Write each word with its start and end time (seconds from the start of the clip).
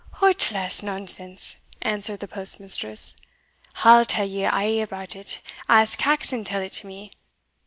"Hout, 0.13 0.49
lass, 0.51 0.81
nonsense!" 0.81 1.57
answered 1.83 2.21
the 2.21 2.27
postmistress; 2.27 3.15
"I'll 3.85 4.03
tell 4.03 4.27
ye, 4.27 4.45
a' 4.51 4.81
about 4.81 5.15
it, 5.15 5.41
as 5.69 5.95
Caxon 5.95 6.43
tell'd 6.43 6.63
it 6.63 6.73
to 6.73 6.87
me. 6.87 7.11